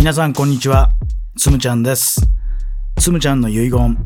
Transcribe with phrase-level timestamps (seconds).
[0.00, 0.92] 皆さんこんにちは。
[1.36, 2.22] つむちゃんです。
[2.98, 3.70] つむちゃんの遺言。
[3.70, 3.96] 今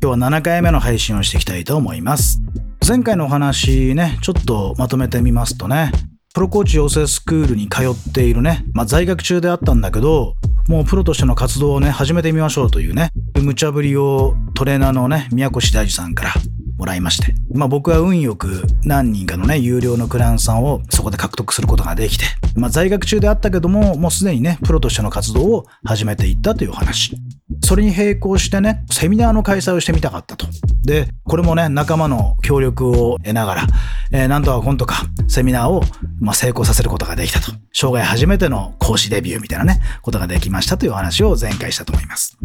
[0.00, 2.40] 日は7回目の配信をしていきたいと思います。
[2.84, 5.92] 前回のお話ねちょっとまとめてみますとね
[6.34, 10.34] プロコーチ養成スクールに通っているね、まあ、在学中であったんだけど
[10.66, 16.34] もうプロとしての活動をね始めてみましょうというね無茶ぶりをトレーナーのね宮越大二さんから
[16.76, 27.16] もらいまして、まあ、僕は運よく何人かのね有料のクライアントさんをそこで獲得することができて、まあ、在学中であったけどももうすでにねプロとしての活動を始めていったという話。
[27.62, 30.46] それに並行してねセミナーの開催をしてみたかったと。
[30.84, 33.66] でこれもね仲間の協力を得ながら、
[34.12, 35.82] えー、なんとか今度かセミナーを、
[36.20, 37.52] まあ、成功させることができたと。
[37.72, 42.38] 生涯初めての講師デビューみたいなねことができましたというお話を前回したと思います。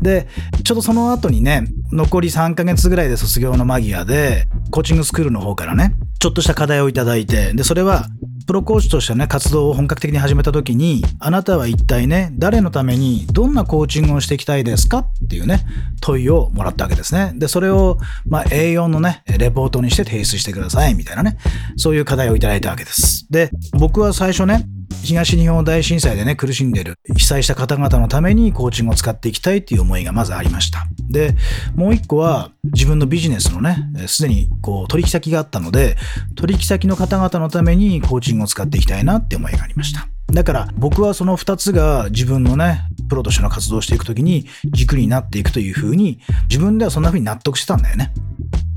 [0.00, 0.28] で
[0.62, 8.06] ちょっとその後にね残り3ヶ月ぐらいで卒業の間際で、コーチングスクールの方からね、ちょっとした課題をいただいて、で、それは、
[8.46, 15.66] プロコーチとしてね、活動を本格的に始めた時に、あなたは一体ね、誰のためにどんなコーチングをしていきたいですかっていうね、
[16.00, 17.32] 問いをもらったわけですね。
[17.34, 21.38] で、それを、まあ、A4 のね、レポートにして提出してください、みたいなね、
[21.76, 23.26] そういう課題をいただいたわけです。
[23.30, 24.64] で、僕は最初ね、
[25.06, 30.86] 東日本大震災でね、苦しんでる被災した方々のためにコーチングを使っていきたいっていう思いがまずありました。
[31.08, 31.36] で、
[31.76, 35.96] もう一個は自分のビジネスのね、すでにこう取引先があったので、
[36.34, 40.08] 取引先の方々のためにコーチングを使っていきたいなって思いがありました。
[40.32, 46.18] だから僕はその2つが自分のね、プロとしての活動をしていくときに軸になっていくというふうに
[46.48, 48.12] 自分ではそんなふうに納得してたんだよね。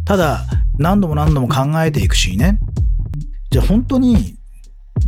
[0.05, 0.45] ただ
[0.77, 2.59] 何度も何度も考えていくしね、
[3.49, 4.38] じゃあ本当に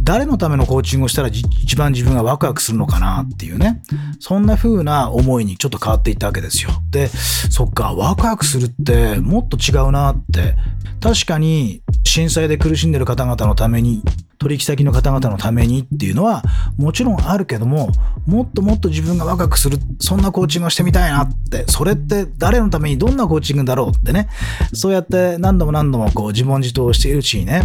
[0.04, 3.82] 誰のためのコーチングをしたら一番自分がワクワクするのかなっていうね、
[4.20, 6.72] そんな風な思いにちょっと変わっていったわけですよ。
[6.90, 10.56] で、そっか、ワクワクするってもっと違うなって、
[11.02, 14.04] 確かに震災で苦しんでる方々のために、
[14.38, 16.42] 取引先の方々のためにっていうのは
[16.76, 17.90] もちろんあるけども、
[18.26, 24.30] もっともっと自分がワクワクする、そんなコーチングをしてみたいなって、それって誰のためにどんなコーチングだろうってね、
[24.74, 27.64] そうやって何度も何度もこう自問自答しているうちにね、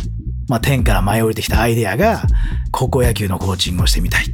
[0.49, 2.23] まあ、天から舞い降りてきたアイデアが、
[2.71, 4.27] 高校野球のコーチングをしてみたい。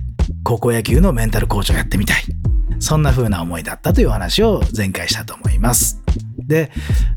[0.45, 2.23] 高校野球のメンタルコーチをやってみたい。
[2.81, 6.03] そんな風な思いだったという話を前回したと思います。
[6.39, 6.71] で、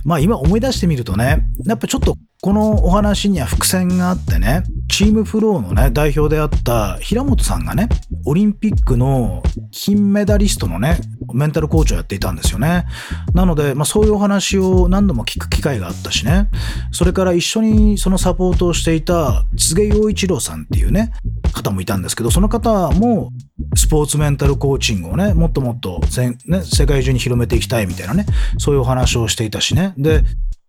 [0.03, 4.63] まあ今思い出してみるとね、やっぱちょっとこのお話には伏線があってね、
[4.95, 7.89] チームフローのね、代表であった平本さんがね、
[8.25, 11.01] オリンピックの金メダリストのね、
[11.33, 12.85] メンタルコーチをやっていたんですよね。
[13.33, 16.50] なので、まあ、そういうお話を何度も聞く機会があったしね、
[16.94, 21.12] それから一緒にそのサポートをしていた柘植陽一郎さんっていうね、
[21.51, 23.33] 方もいたんですけど、その方も
[23.75, 28.25] スポーツメンタルコーチングをね、もっともっと全、ね、世界中に広めていきたいみたいなね、
[28.59, 29.94] そういうお話をしていたしね。
[29.97, 30.23] で、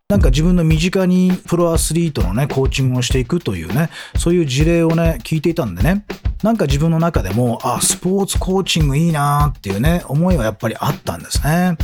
[0.09, 6.05] なんか自分の身近にプロアスリートのね、コーチングをしていくというね、そういう事例をね、聞いていたんでね、
[6.44, 11.77] なんか自分の中でも、あ、スポーツコーチングいいなーっていうね、思いはやっぱりあったんですね。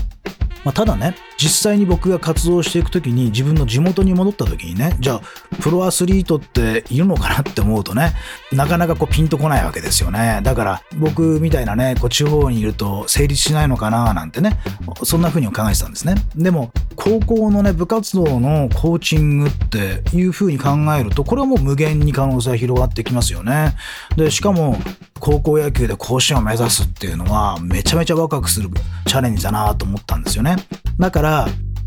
[0.64, 5.20] まあ、ただね、実際に僕が活動していくときに自分の地元に戻ったときにね、じゃあ、
[5.60, 8.12] プロアスリートっているのかなって思うとね、
[8.52, 10.40] なかなかこうピンとこないわけですよね。
[10.44, 14.60] だから僕みたいなね、こう地方にいると成立しないのかななんてね、
[15.02, 16.14] そんな風に考えてたんですね。
[16.36, 23.74] でも、高校のね、部活動のコーチングっていう風に考えると、これはもう無限に可能性が広がってきますよね。
[24.16, 24.78] で、しかも、
[25.18, 28.68] 高校野球で甲子園を目指すっていうのは、めちゃめちゃワクワクする
[29.06, 30.56] チャレンジだなと思ったんですよね。
[30.98, 31.31] だから、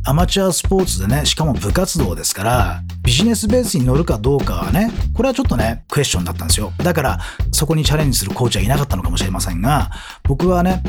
[0.07, 6.71] アマチュアスポーツでね、しかも部活動ですから、ビジネスベースに乗るかどうかはね、これはちょっとね、クエスチョンだったんですよ。
[6.77, 7.19] だから、
[7.51, 9.89] そこにチャレンジするコーチはいなかったのかもしれませんが、
[10.23, 10.83] 僕はね、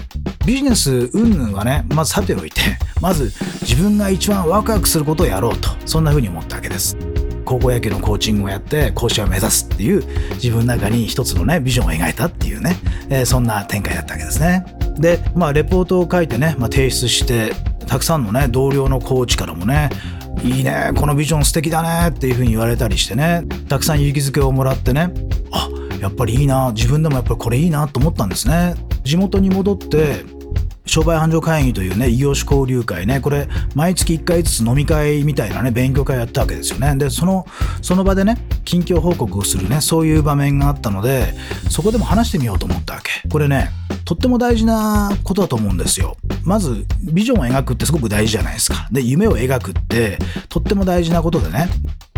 [0.47, 2.61] ビジネス云々はね、まずさておいて、
[3.01, 6.97] まず自分が一番ワクワクすることをやろうと、そんな風に思ったわけです。
[7.47, 12.77] 高校野球のコーチングをやって講師を目指すっていう自分の中に一つのねビジョンを描いたっていうね、
[13.09, 14.67] えー、そんな展開だったわけですね。
[14.97, 17.53] でまあレポートを書いてね、まあ、提出して
[17.87, 19.91] たくさんのね同僚のコーチからもね
[20.43, 25.13] いいねこのビジョン素敵だねっていうふうに言われたりしてねたくさん勇気づけをもらってね
[25.53, 25.69] あ
[26.01, 28.75] やっぱりいいな自分でもやっぱりこれいいなと思ったんですね。
[29.03, 30.25] 地元に戻って
[30.87, 37.47] 商売繁盛会議というね異業種交流会ねこれ毎月1回ずつ飲み会みたいなね勉強会やったわけですよねでその
[37.83, 41.35] その場でね近況報告をするねそういう場面があったので
[41.69, 43.71] そこでも話してみようと思ったわけこれね
[44.07, 46.17] とっても大事なことだと思うんですよ。
[46.45, 48.89] まず、ビジョンを描くってすごく大事じゃないですか。
[48.93, 50.17] で、夢を描くって
[50.49, 51.69] とっても大事なことでね。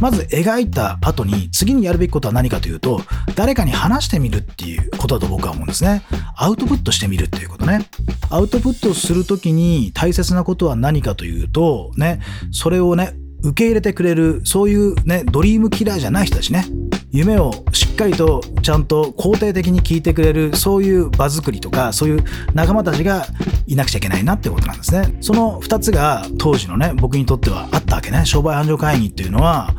[0.00, 3.00] まず描いた後に次にやるべきことは何かというと、
[3.34, 6.02] 誰かに話してみるっていうことだと僕は思うんですね。
[6.36, 7.86] アウトプットしてみるっていうことね。
[8.30, 12.20] アウトプットするときに大切なことは何かというと、ね、
[12.52, 16.64] それをね、受け入れてくれる、そういうね、ドリームキラーじゃない人たちね。
[17.10, 22.24] 夢をしかりとちゃんと肯定的に聞いてくれるそういう場作りとかそういう
[22.54, 23.26] 仲間たちが
[23.66, 25.16] いなくちゃいけないなってことなんですね。
[25.20, 28.24] その2つが当時のね僕にとってはあったわけね。
[28.24, 29.74] 商売繁盛会議っていうのは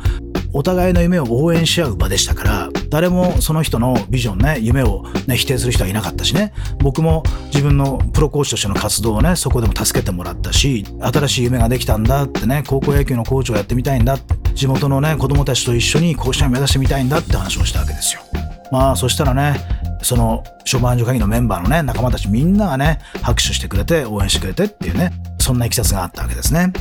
[0.52, 6.52] お互いの夢を応援し合う場でしたから誰もその人のビジョンね夢を、ね、否定する人はいなかったしね。
[6.78, 18.22] 僕も自分のプロコーチとしての活動をねそこでも助けてもらったし新しい夢ができたんだってね高校野球のコーチをやってみたいんだって地元のね子供たちと一緒に甲子園目指してみたいんだって話をしたわけですよ
[18.70, 19.54] まあそしたらね
[20.02, 26.72] その商売繁盛会議のメンバーのね仲間たちみんながね拍手してくれて応援してくれてっていうねそんないきさつがあったわけですね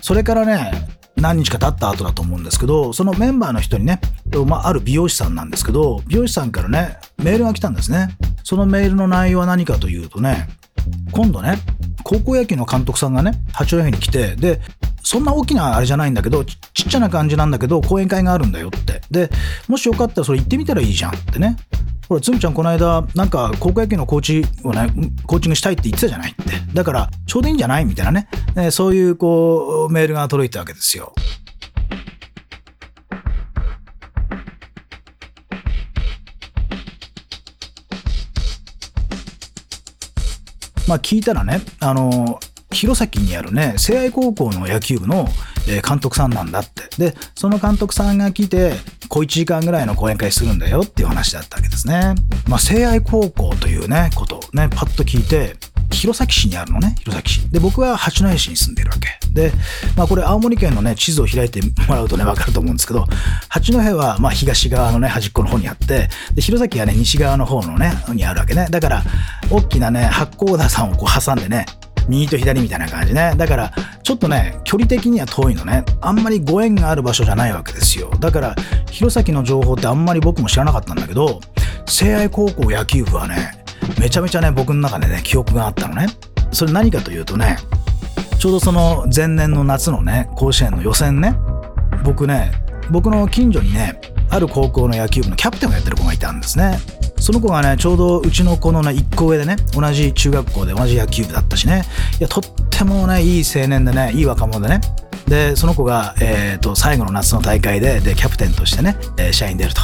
[0.00, 4.00] それからね何日か経った後だと思うんですけど、そのメンバーの人にね、
[4.46, 8.08] まあ、ある美容師さんなんですけど、美容師さんからね、メールが来たんですね。
[8.44, 10.48] そのメールの内容は何かというとね、
[11.12, 11.56] 今度ね、
[12.04, 14.60] 高校野球の監督さんがね、八戸に来て、で、
[15.08, 19.00] そんな大きなあれじゃないんだけどち、っちゃな感じなんだけど、講演会があるんだよって。
[19.10, 19.30] で、
[19.66, 21.56] もしよかったらそれ行ってみたらいいじゃんってね。
[22.10, 24.92] ほら、つむちゃんこの間、なんか高校野球のコーチをね、
[25.26, 26.42] コーチングしたいって言ってたじゃないって。
[26.74, 31.14] だから、ちょうどいいんじゃないみたいなね、ねそういうこう、メールが届いたわけですよ。
[40.86, 42.40] まあ聞いたらね、あの、
[42.78, 45.28] 弘前にあるね、聖愛高校の野球部の
[45.66, 47.10] 監督さんなんだって。
[47.10, 48.74] で、その監督さんが来て、
[49.08, 52.14] 小1時間ぐらいの講演会するんだよっていう話だったわけですね。
[52.46, 55.56] まあ、聖愛高校というね、ことをね、パッと聞いて、
[55.90, 57.50] 弘前市にあるのね、弘前市。
[57.50, 59.18] で、僕は八戸市に住んでるわけ。
[59.32, 59.52] で、
[59.96, 63.06] まあこれ青森県のね、地図を開いてもらうとね、わかると思うんですけど、
[63.48, 68.68] 八戸はまあ東側のね、端っこの方にあって、で、弘前はね、西側の方のね、にあるわけね。
[68.70, 69.04] だから、
[69.50, 71.64] 大きなね、八甲田山をこう挟んでね、
[72.08, 73.34] 右と左みたいな感じね。
[73.36, 73.72] だから、
[74.02, 75.84] ちょっとね、距離的には遠いのね。
[76.00, 78.10] あんまりご縁がある場所じゃないわけですよ。
[78.20, 78.56] だから、
[78.90, 81.40] 弘前の情報ってあんまり僕も知らなかったんだけど、
[81.86, 83.52] 聖愛高校野球部はね、
[84.00, 86.06] めちゃめちゃね、僕の中でね、記憶があったのね。
[86.50, 87.58] それ何かというとね、
[88.38, 91.34] ちょうどその前年の夏のね、甲子園の予選ね、
[92.04, 92.52] 僕ね、
[92.90, 94.00] 僕の近所にね、
[94.30, 96.78] ある高校の野球部のキャプテンをやってる子がいたんですね。
[97.20, 101.84] その子がね、ちょうどうちの子のね、1個上でね、同じ中学校で同じ野球部だったしね、
[102.18, 104.80] いや、とってもね、いい青年でね、いい若者でね、
[105.26, 109.80] で、その子が、えっ、ー、と、最後の夏の大会で、で、キャプテンとしてね、えー、試合に出ると。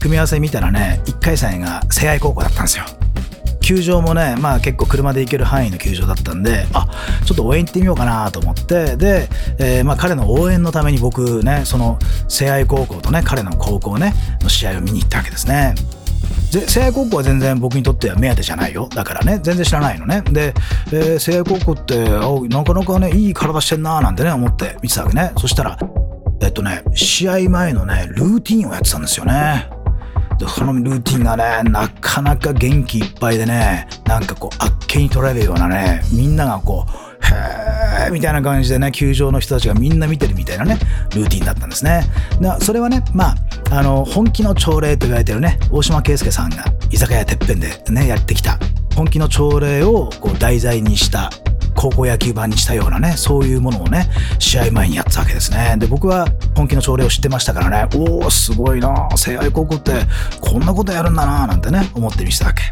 [0.00, 2.84] 組み合わせ見たらね、1回戦が聖愛高校だったんですよ。
[3.62, 6.88] 球場もね、まあ結構車で行ける範囲の球場だったんで、あ、
[7.24, 9.28] ちょっと応援行ってみようかなと思って、で、
[9.58, 15.74] えー、まあ彼の応援のために僕ね、その聖愛高校とね、彼の高校ね、の試合を見に行ったわけですね。
[16.60, 18.88] 聖愛高校は全然僕にとっては目当てじゃないよ。
[18.88, 19.40] だからね。
[19.42, 20.22] 全然知らないのね。
[20.30, 20.52] で、
[20.92, 22.04] え、聖愛高校って
[22.48, 25.32] なかなかねいい体してんなーなんてね思って見てたわけね。
[25.38, 25.78] そしたら
[26.40, 29.68] えっとね試合前のねルーティンをやってたんですよね。
[30.38, 40.78] でそのルーティンがねなかなか元気いっぱいでねなんかこうあっけに取られるようなねみんながこうへーみたいな感じでね、球場の人たちがみんな見てるみたいなね、
[41.14, 42.02] ルーティンだったんですね。
[42.60, 43.34] それはね、まあ、
[43.72, 48.58] あの、本気の朝礼と言われてるね、大島圭介さんが居酒屋てっぺんでね、やってきた、
[48.94, 51.30] 本気の朝礼をこう題材にした
[51.74, 55.74] 高校野球版にしたようなね、そういうものをね、試合前にやってたわけですね。
[55.78, 59.92] で、僕は本気の朝礼を知ってましたからね、おー、すごいな聖愛高校って
[60.42, 62.62] こんなことやるんだななんてね、思って見せたわけ。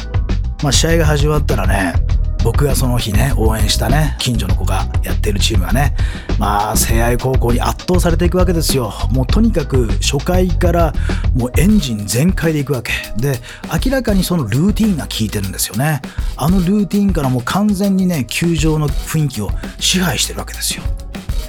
[0.63, 1.95] まあ、試合が始まったらね、
[2.43, 5.95] 僕がその日ね、応援したね、近所の子がやってるチームがね、
[6.39, 8.93] まあ、聖愛高校に圧倒されていくわけですよ。
[9.11, 10.95] もうとにかく初回から
[11.35, 12.93] もうエンジン全開でいくわけ。
[13.17, 13.39] で、
[13.85, 16.01] 明らかにそのルーティンが効いてるんですよね。
[16.37, 20.83] あのルーティンからもう完全にね、球場の雰囲気を支配してるわけですよ。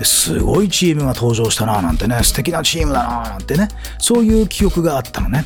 [0.03, 3.67] すごいチームが登場したななんてね、素敵なチームだななんてね、
[3.97, 5.45] そういう記憶があったのね。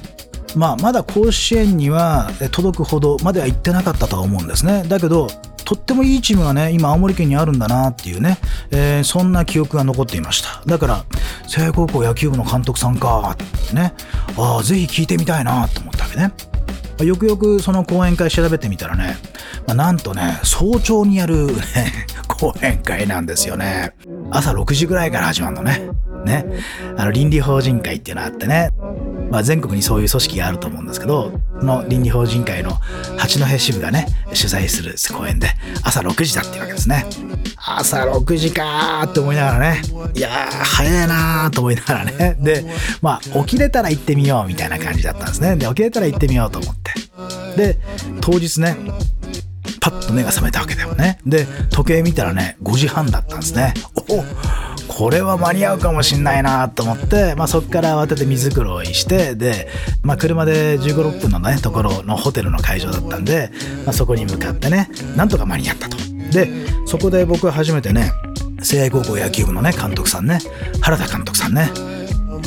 [0.56, 4.84] まあ、まだ甲子園には届くほどまでは行ってなかったとは思うんですね。
[4.88, 5.28] だけど、
[5.66, 8.38] とってもいいチームがね、今青森県にあるんだなっていうね、
[8.72, 10.62] えー、そんな記憶が残っていました。
[10.66, 11.06] だから、
[11.48, 13.94] 聖高校野球部の監督さんかってね、
[14.38, 16.32] ああ、ぜひ聞いてみたいなと思ったわけね。
[17.04, 19.18] よくよくその講演会調べてみたらね、
[19.68, 21.62] まあ、なんとね、早朝にやる、ね、
[22.28, 23.94] 講演会なんですよね。
[24.32, 25.90] 朝6時ぐらいから始まるのね。
[26.26, 26.46] ね。
[26.96, 28.70] あの、倫理法人会っていうのがあってね。
[29.30, 32.72] まあ、全国にそういう組織があると思うんですけど、の倫理法人会の
[33.18, 35.50] 八戸支部がね、主催する公演で、
[35.84, 37.06] 朝6時だっていうわけですね。
[37.58, 39.82] 朝6時かーって思いながらね、
[40.14, 42.38] いやー、早いなーと思いながらね。
[42.40, 42.66] で、
[43.02, 45.56] まあ、起きれたら行ってみようみたいな感じだったんですね。
[45.56, 46.94] で、起きれたら行ってみようと思って。
[47.58, 47.80] で、
[48.22, 48.78] 当日ね、
[49.82, 51.20] パッと目が覚めたわけだよね。
[51.26, 53.74] で、時計見たらね、5時半だったんですね。
[54.10, 54.24] お
[54.98, 59.68] これは間に合うかもしんないなと思って、まあ、そこから慌てて水黒いしてで、
[60.04, 63.52] まあ、車で1 5 6分のねところのホテルの会場だったんで、
[63.84, 65.98] まあ、そこに向かってねなんとか間に合ったと。
[66.32, 66.50] で
[66.86, 68.12] そこで僕は初めてね
[68.62, 70.40] 聖愛高校野球部のね監督さんね
[70.82, 71.70] 原田監督さんね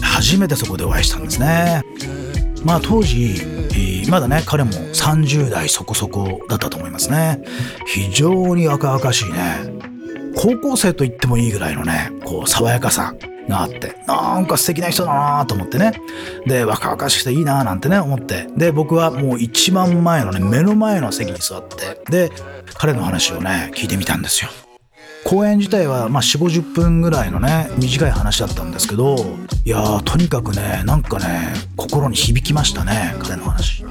[0.02, 1.82] 初めてそこでお会いしたんですね。
[2.64, 3.36] まあ当時
[4.08, 7.44] まだね彼も30代そこそこだったと思いますね。
[7.86, 9.77] 非常に若々しいね。
[10.38, 13.12] 高校生と言ってもいいぐらいのねこう爽やかさ
[13.48, 15.92] があってなんか素敵な人だなと思ってね。
[16.46, 18.46] で若々しくていいななんてね思って。
[18.56, 22.30] で僕はもう一番前のね目の前の席に座ってで
[22.74, 24.50] 彼の話をね聞いてみたんですよ。
[25.24, 29.16] 公演自体はまあ4 5 0分ぐらいのね短い話だったんですけど
[29.64, 33.84] いやーとにかくねなんかね心に響きましたね彼の話。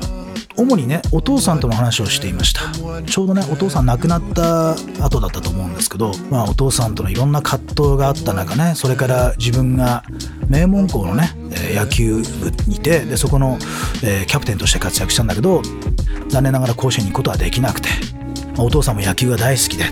[0.58, 2.62] 主にねお父さんとの話をしていました。
[3.04, 4.72] ちょうどねお父さん亡くなった
[5.04, 10.04] 後だったと思うんですけど、まあ、お父さんとのいろんな葛藤があった中ねそれから自分が
[10.48, 11.32] 名門校のね
[11.74, 13.58] 野球部にいてでそこの、
[14.04, 15.62] えー、キャプテンとして活躍したんだけど
[16.30, 17.90] 残念ながら甲子園に行くことはできなくて、
[18.56, 19.86] まあ、お父さんも野球が大好きで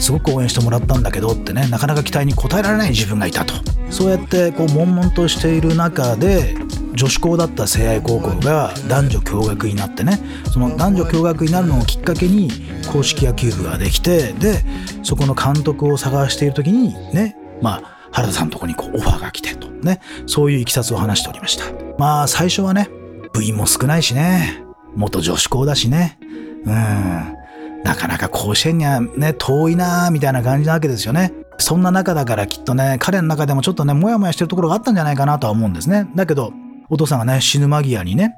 [0.00, 3.54] すごく応援してもらったんだけどってねなかなか期待に応えられない自分がいたと。
[3.90, 6.54] そうやってこう悶々としている中で
[6.94, 10.18] 女子校だった聖愛高校が男女共学になってね
[10.52, 12.50] その男女共学になるのをきっかけに
[12.92, 14.64] 公式野球部ができてで
[15.02, 21.64] そこの監督を探している時にねまあ原田さんのとこにこうオファーが来てとねそういういきさつを話しておりました
[21.98, 22.88] まあ最初はね
[23.32, 24.64] 部員も少ないしね
[24.96, 26.18] 元女子校だしね
[26.64, 27.40] うん
[27.84, 31.32] なかなか甲子園にはね、遠いなーみたいな感じなわけですよね。
[31.58, 36.08] そんな中だからきっとね、彼の中でもちょっとね、もやもやしてるところがあったんじゃないかなとは思うんですね。
[36.14, 36.52] だけど、
[36.90, 38.34] お父さんがね、死ぬ間際にね、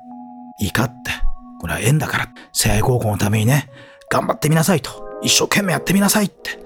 [0.60, 1.10] いいかって、
[1.60, 3.70] これは縁だから、聖愛高校のためにね、
[4.10, 4.90] 頑張ってみなさいと、
[5.22, 6.58] 一生懸命やってみなさいって、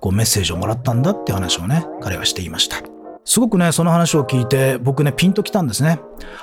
[0.00, 2.78] こうメッセージをもらったんだって話をね、彼はしていました。
[3.26, 5.98] すごくね、その話を聞いて、僕ね、ピンときたんですね。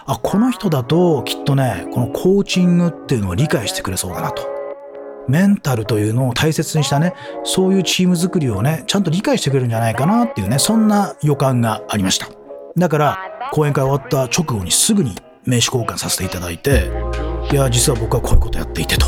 [0.05, 4.47] あ、この人だと、きっとね、このコーチングっていうのを理解してくれそうだなと。
[5.27, 12.27] メンタルというのを大切にしたね、そういうチーム作りをね、ちゃんと理解してくれるんじゃないかなっていうね、そんな予感がありました。
[12.77, 15.15] だから、講演会終わった直後にすぐに
[15.45, 16.89] 名刺交換させていただいて、
[17.51, 19.05] いや、実は僕はこういうことやっていてと。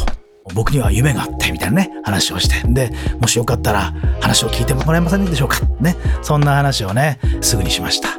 [0.53, 2.67] 僕には夢があって、みたいなね、話をして。
[2.67, 5.95] で、もしよかったら話を聞いてもらえませんでしょうかね。
[6.21, 8.09] そんな話をね、すぐにしました。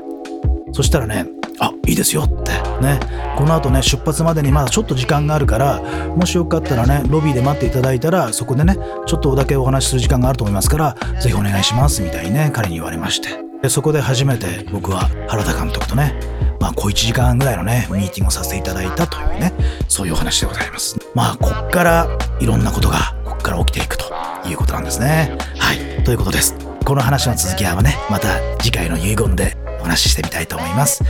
[0.72, 1.26] そしたらね、
[1.60, 2.52] あいいですよって
[2.82, 2.98] ね
[3.36, 5.80] この後ね出発までにまだちょっと時間があるから
[6.16, 8.76] もしよかったらねロビーで待っていただいたらそこでね
[9.06, 16.12] ちょっとだけお話しする時間があると思いますからぜひお願いしますみたいにね彼に言われましてでそこで初めて僕は原田監督とね
[16.60, 19.54] まあ小1時間ぐらいのねミーティングをさせていただいたというね
[19.88, 20.98] そういうお話でございます。
[21.14, 24.04] まあこっからいろんなことがこっから起きていくと
[24.46, 25.38] いうことなんですね。
[25.56, 26.04] はい。
[26.04, 26.54] ということです。
[26.84, 31.02] この話の続きはねまた次回の遺言でお話ししてみたいと思います。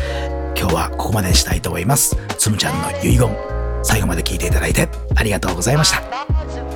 [0.56, 2.16] 今日はここまでにしたいと思います。
[2.38, 3.36] つむちゃんの遺言
[3.82, 6.73] 最後まで聞いていただいてありがとうございました。